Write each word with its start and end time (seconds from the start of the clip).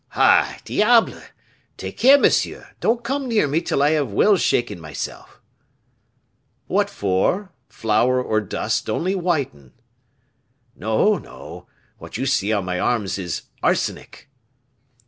"Ah, 0.15 0.57
diable! 0.65 1.21
take 1.77 1.97
care, 1.99 2.17
monsieur; 2.17 2.69
don't 2.79 3.03
come 3.03 3.27
near 3.29 3.47
me 3.47 3.61
till 3.61 3.83
I 3.83 3.91
have 3.91 4.11
well 4.11 4.35
shaken 4.35 4.79
myself." 4.81 5.39
"What 6.65 6.89
for? 6.89 7.51
Flour 7.69 8.19
or 8.19 8.41
dust 8.41 8.89
only 8.89 9.13
whiten." 9.13 9.73
"No, 10.75 11.19
no; 11.19 11.67
what 11.99 12.17
you 12.17 12.25
see 12.25 12.51
on 12.51 12.65
my 12.65 12.79
arms 12.79 13.19
is 13.19 13.43
arsenic." 13.61 14.27